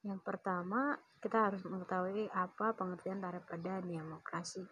[0.00, 4.64] Yang pertama, kita harus mengetahui apa pengertian daripada demokrasi.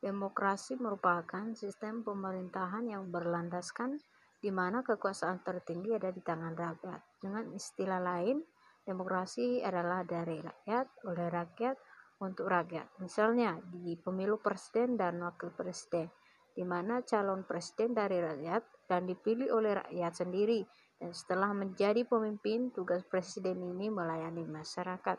[0.00, 4.00] Demokrasi merupakan sistem pemerintahan yang berlandaskan
[4.40, 7.20] di mana kekuasaan tertinggi ada di tangan rakyat.
[7.20, 8.40] Dengan istilah lain,
[8.88, 11.76] demokrasi adalah dari rakyat, oleh rakyat,
[12.20, 13.00] untuk rakyat.
[13.00, 16.08] Misalnya di pemilu presiden dan wakil presiden,
[16.52, 20.66] di mana calon presiden dari rakyat dan dipilih oleh rakyat sendiri
[21.00, 25.16] dan setelah menjadi pemimpin, tugas presiden ini melayani masyarakat.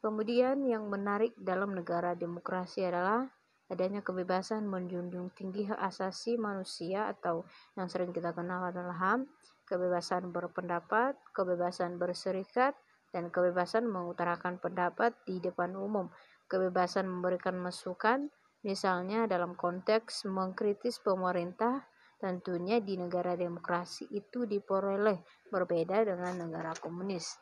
[0.00, 3.28] Kemudian yang menarik dalam negara demokrasi adalah
[3.68, 7.44] adanya kebebasan menjunjung tinggi hak asasi manusia atau
[7.76, 9.28] yang sering kita kenal adalah HAM,
[9.68, 12.74] kebebasan berpendapat, kebebasan berserikat,
[13.12, 16.08] dan kebebasan mengutarakan pendapat di depan umum,
[16.48, 18.32] kebebasan memberikan masukan,
[18.66, 27.32] misalnya dalam konteks mengkritis pemerintah, Tentunya di negara demokrasi itu diperoleh berbeda dengan negara komunis.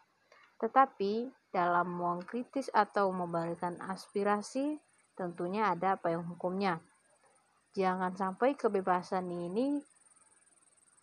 [0.54, 4.78] Tetapi dalam kritis atau memberikan aspirasi
[5.18, 6.78] tentunya ada payung hukumnya.
[7.74, 9.82] Jangan sampai kebebasan ini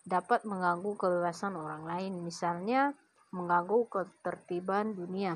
[0.07, 2.95] dapat mengganggu kebebasan orang lain, misalnya
[3.35, 5.35] mengganggu ketertiban dunia.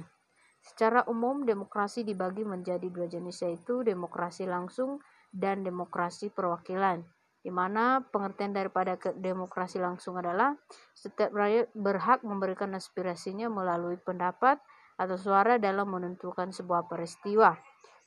[0.60, 5.00] Secara umum, demokrasi dibagi menjadi dua jenis, yaitu demokrasi langsung
[5.32, 7.04] dan demokrasi perwakilan
[7.40, 10.60] di mana pengertian daripada demokrasi langsung adalah
[10.92, 14.60] setiap rakyat berhak memberikan aspirasinya melalui pendapat
[15.00, 17.56] atau suara dalam menentukan sebuah peristiwa.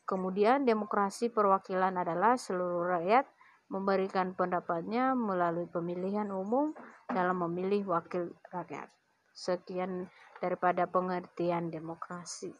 [0.04, 3.24] Kemudian demokrasi perwakilan adalah seluruh rakyat
[3.72, 6.76] memberikan pendapatnya melalui pemilihan umum
[7.08, 8.92] dalam memilih wakil rakyat.
[9.32, 10.10] Sekian
[10.42, 12.50] daripada pengertian demokrasi.